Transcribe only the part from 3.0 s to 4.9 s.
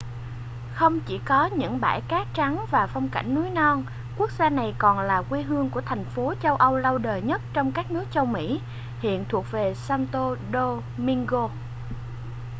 cảnh núi non quốc gia này